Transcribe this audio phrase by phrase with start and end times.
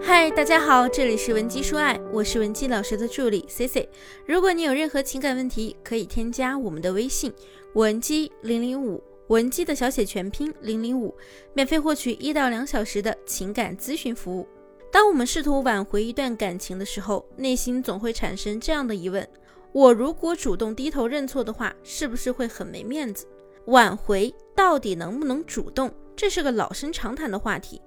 [0.00, 3.88] 嗨，大家好，这里是文姬说爱，我是文姬老师的助理 C C。
[4.26, 7.32] 如果你有任何情感问题，可以添加我们的微信
[7.74, 11.14] 文姬零零五，文姬的小写全拼零零五，
[11.52, 14.46] 免费获取一到两小时的情感咨询服务。
[14.90, 19.26] 当我们试图挽回一段感情的时候，内心总会产生这样的疑问：
[19.72, 23.26] 我如果主动低头认错的话，是不是会很没面子？
[23.66, 25.92] 挽回到底能不能主动？
[26.18, 27.80] 这是个老生常谈的话题。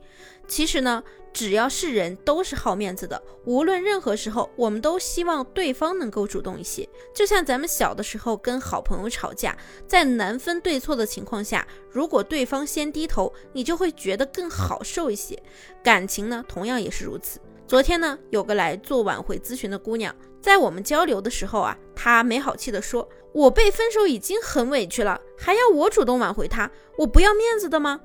[0.47, 1.03] 其实呢，
[1.33, 3.21] 只要是人，都是好面子的。
[3.43, 6.87] 无论任何时候，我们都希望对方能够主动一些。
[7.13, 15.37] 就像咱们小的时候跟好朋友吵架，在难分对错的情况下，如果对方先低头，你就会觉得更好受一些。
[15.83, 17.37] 感情呢，同样也是如此。
[17.67, 27.99] 昨天呢，有个来做挽回咨询的姑娘，在我们交流的时候啊，她没好气地说：“我被分手已经很委屈了，还要我主动挽回他，我不要面子的吗？”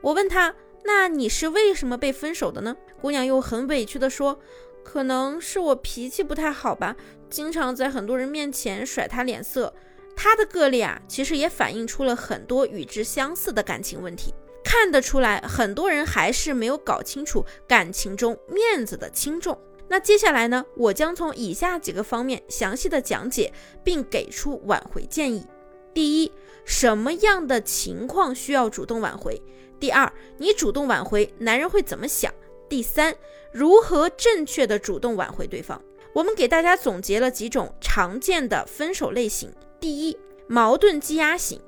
[0.00, 0.54] 我问她。
[0.84, 2.74] 那你是为什么被分手的呢？
[3.02, 4.38] 姑娘又很委屈地说
[4.82, 6.96] ：“可能是我脾气不太好吧，
[7.28, 9.74] 经常在很多人面前甩他脸色。”
[10.16, 14.32] 她的个例啊，其实也反映出了很多与之相似的感情问题。
[14.64, 19.58] 看得出来，很多人还是没有搞清楚感情中面子的轻重。
[19.88, 23.52] 那接下来呢，我将从以下几个方面详细的讲解，
[23.84, 25.44] 并给出挽回建议。
[25.92, 26.32] 第一，
[26.64, 29.42] 什么样的情况需要主动挽回？
[29.80, 32.32] 第二，你主动挽回，男人会怎么想？
[32.68, 33.14] 第三，
[33.52, 35.80] 如何正确的主动挽回对方？
[36.12, 39.52] 我们给大家总结了几种常见的分手类型。
[39.78, 40.18] 第一，
[40.48, 41.60] 矛盾积压型，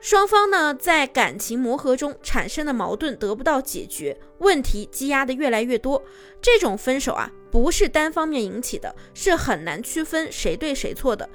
[0.00, 6.02] 双方呢在感情磨合中产生的矛盾得不到解决，问题积压的越来越多，
[6.40, 11.28] 这种分手啊不是单方面引起的，是很难区分谁对谁错的。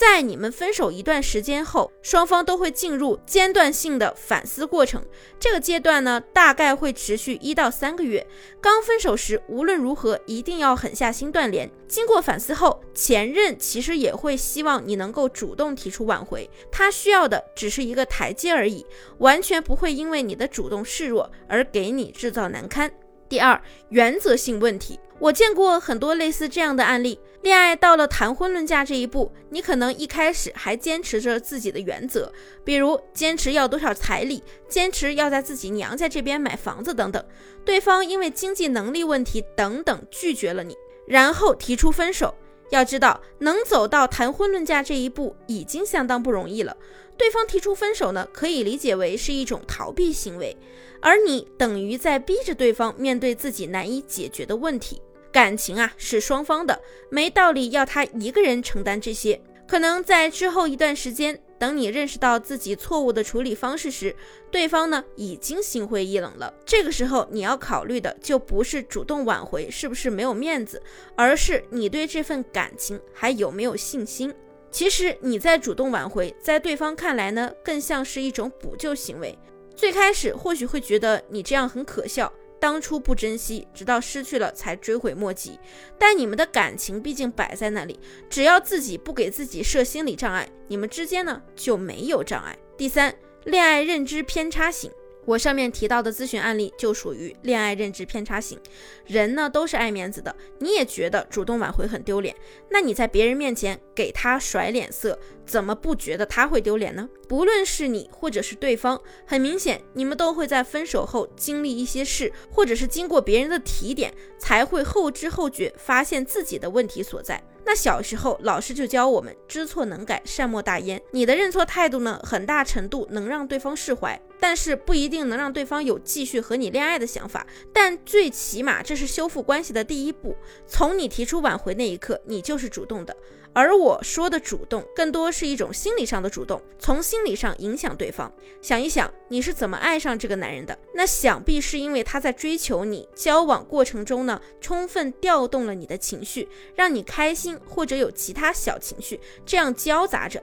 [0.00, 5.04] 在你们分手一段时间后，双方都会进入间断性的反思过程。
[5.38, 8.26] 这个阶段呢，大概会持续一到三个月。
[8.62, 11.70] 刚分手时，无论如何一定要狠下心断联。
[11.86, 18.86] 经过反思后，前任其实也会希望你能够主动提出挽回，他需要的只是一个台阶而已，
[19.18, 22.90] 完全不会因为你的主动示弱而给你制造难堪。
[23.28, 23.60] 第二，
[23.90, 27.20] 原则性问题，我见过很多类似这样的案例。
[27.42, 32.30] 恋爱到了谈婚论嫁这一步，你可能一开始还坚持着自己的原则，
[32.64, 37.24] 比如坚持要多少彩礼，坚持要在自己娘家这边买房子等等。
[37.64, 42.34] 对方因为经济能力问题等等拒绝了你，然后提出分手。
[42.68, 46.76] 要知道，能走到谈婚论嫁这一步已经相当不容易了。
[47.16, 50.56] 对方提出分手呢，可以理解为是一种逃避行为，
[51.00, 55.02] 而你等于在逼着对方面对自己难以解决的问题。
[55.32, 56.80] 感情啊是双方的，
[57.10, 59.40] 没道理要他一个人承担这些。
[59.66, 64.16] 可能在之后一段时间，等你认识到自己错误的处理方式时，
[64.50, 66.52] 对方呢已经心灰意冷了。
[66.66, 70.82] 这个时候你要考虑的就不是主动挽回是不是没有面子，
[71.14, 74.34] 而是你对这份感情还有没有信心。
[74.72, 79.38] 其实你在主动挽回，在对方看来呢，更像是一种补救行为。
[79.76, 82.32] 最开始或许会觉得你这样很可笑。
[82.60, 85.58] 当初不珍惜，直到失去了才追悔莫及。
[85.98, 87.98] 但你们的感情毕竟摆在那里，
[88.28, 92.56] 只要自己不给自己设心理障碍，你们之间呢就没有障碍。
[92.76, 94.90] 第三，恋爱认知偏差型。
[95.30, 98.58] 我上面提到的咨询案例就属于恋爱认知偏差型。
[99.06, 102.34] 人呢都是爱面子的，你也觉得主动挽回很丢脸，
[102.68, 107.08] 那你在别人面前给他甩脸色，怎么不觉得他会丢脸呢？
[107.28, 117.40] 不论是你或者是对方，很明显你们都会在分手后经历一些事，或者是经过别人的提点，才会后知后觉发现自己的问题所在。
[117.64, 121.00] 那小时候老师就教我们知错能改，善莫大焉。
[121.12, 124.20] 你的认错态度呢，很大程度能让对方释怀。
[124.40, 130.34] 但是不一定能让对方有继续和你恋爱的想法，但最起码这是修复关系的第一步。
[130.66, 133.14] 从你提出挽回那一刻，你就是主动的。
[133.52, 138.32] 而我说的主动，更多是一种心理上的主动，从心理上影响对方。
[138.62, 140.78] 想一想，你是怎么爱上这个男人的？
[140.94, 150.40] 那想必是因为他在追求你交往过程中呢，充分调动了你的情绪，让你开心，或者有其他小情绪，这样交杂着。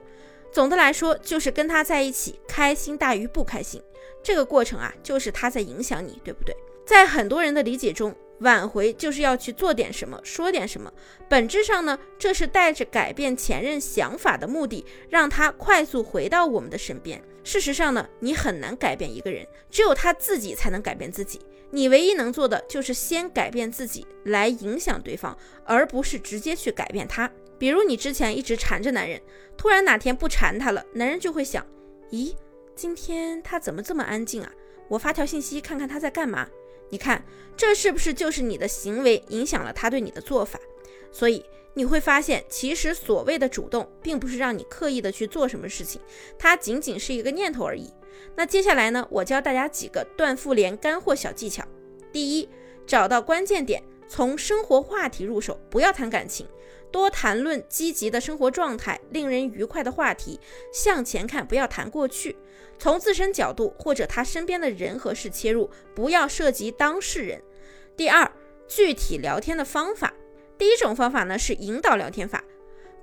[0.52, 3.82] 总的来说，就是跟他在一起，开心大于不开心。
[4.24, 6.56] 这个过程啊，就是他在影响你，对不对？
[6.86, 10.92] 在很多人的理解中，挽回就是要去做点什么，说点什么。
[11.30, 17.22] 本质上呢，这是带着改变前任想法的目的，让他快速回到我们的身边。
[17.44, 21.40] 事实上呢，你很难改变一个人，只有他自己才能改变自己。
[21.70, 27.30] 你唯一能做的就是先改变自己，来影响对方，而不是直接去改变他。
[27.58, 29.22] 比如你之前一直缠着男人，
[29.58, 31.66] 突然哪天不缠他了，男人就会想：
[32.12, 32.34] 咦，
[32.76, 34.52] 今天他怎么这么安静啊？
[34.88, 36.48] 我发条信息看看他在干嘛。
[36.90, 37.24] 你看，
[37.58, 40.60] 这是不是就是你的行为影响了他对你的做法？
[41.12, 41.44] 所以
[41.74, 46.00] 你会发现，其实所谓的主动，并不是让你刻意的去做什么事情，
[46.40, 47.92] 它仅仅是一个念头而已。
[48.36, 51.64] 那接下来呢，我教大家几个断复联干货小技巧。
[52.12, 52.48] 第一，
[52.86, 56.48] 找到关键点，从生活话题入手，不要谈感情，
[56.92, 60.40] 多谈论积极的生活状态，令人愉快的话题，
[60.72, 62.36] 向前看，不要谈过去。
[62.80, 67.42] 从自身角度或者他身边的人和事切入，不要涉及当事人。
[67.96, 68.32] 第二，
[68.68, 70.14] 具体聊天的方法。
[70.58, 72.44] 第一种方法呢是引导聊天法，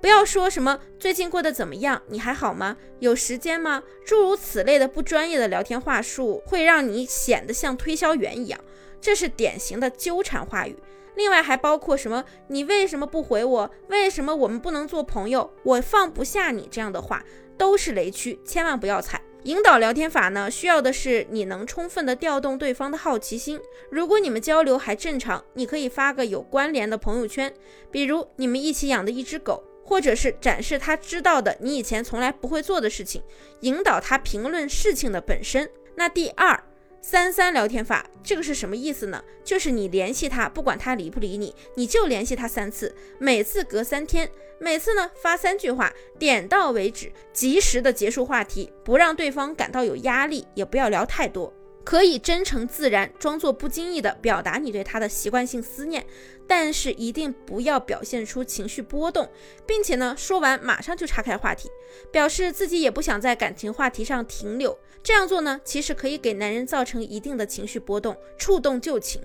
[0.01, 2.77] 不要说什么最近过得怎么样，你还好吗？
[2.99, 3.81] 有时间吗？
[4.05, 8.59] 诸如此类的不专业的聊天话术，会让你显得像推销员一样，
[9.01, 10.77] 这是典型的纠缠话语。
[11.15, 12.23] 另外还包括什么？
[12.49, 13.71] 你为什么不回我？
[13.87, 15.49] 为什么我们不能做朋友？
[15.63, 17.23] 我放不下你这样的话，
[17.57, 19.21] 都是雷区，千万不要踩。
[19.43, 23.59] 引导聊天法呢，需要的是你能充分的调动对方的好奇心。
[23.89, 27.53] 如果你们交流还正常，你可以发个有关联的朋友圈，
[27.91, 33.23] 比如你们一起养的一只狗，或者是展示他知道的你以前从来不会做的事情，
[33.61, 35.69] 引导他评论事情的本身。
[35.95, 36.61] 那第二。
[37.07, 39.23] 三三聊天法，这个是什么意思呢？
[39.43, 44.27] 就是你联系他，不管他理不理你，你就联系他三次，每次隔三天，
[44.57, 51.53] 每次呢发三句话，点到为止，及时的结束话题，不让对方感到有压力，也不要聊太多。
[51.85, 56.03] 可以真诚自然，装作不经意的表达你对他的习惯性思念，
[56.47, 59.29] 但是一定不要表现出情绪波动，
[59.67, 61.69] 并且呢，说完马上就岔开话题，
[62.11, 64.77] 表示自己也不想在感情话题上停留。
[65.03, 69.21] 这样做呢，其实可以给男人造成一定的情绪波动，触动旧情。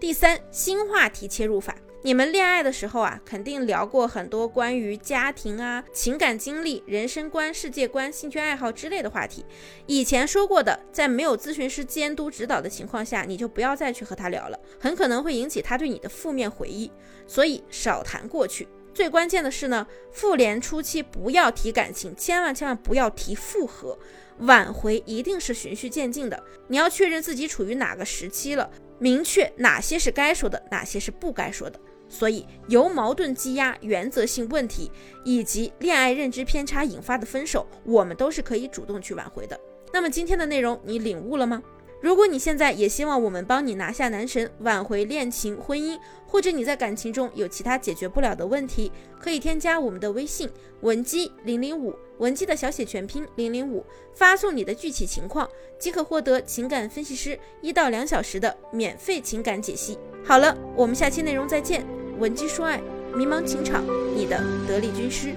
[0.00, 1.76] 第三，新话题切入法。
[2.02, 9.44] 你们恋爱的时候啊，肯定聊过很多关于家庭啊、情感经历、人生观、世界观、兴趣爱好之类的话题。
[9.86, 16.90] 以前说过的，在没有咨询师监督指导的情况下，你就不要再去和他聊了，很可能会引起他对你的负面回忆。
[17.26, 18.68] 所以少谈过去。
[18.94, 23.98] 最关键的是呢，复联初期不要提感情，千万千万不要提复合，
[24.38, 26.40] 挽回一定是循序渐进的。
[26.68, 28.70] 你要确认自己处于哪个时期了。
[28.98, 31.78] 明确哪些是该说的，哪些是不该说的。
[32.08, 34.90] 所以，由矛盾积压、原则性问题
[35.24, 39.60] 以及恋爱认知偏差引发的分手，我们都是可以主动去挽回的。
[39.92, 41.62] 那么，今天的内容你领悟了吗？
[42.00, 50.48] 如果你现在也希望我们帮你拿下男神，挽回恋情、婚姻，或者你在感情中有其他解决不了的问题，可以添加我们的微信
[50.82, 53.84] 文姬零零五，文姬的小写全拼零零五，
[54.14, 59.98] 发送你的具体情况，即可获得情感分析师一到两小时的免费情感解析。
[60.24, 61.84] 好了，我们下期内容再见。
[62.20, 62.80] 文姬说爱，
[63.14, 63.84] 迷茫情场，
[64.14, 65.34] 你的得力军师。